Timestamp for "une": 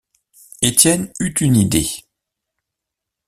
1.41-1.55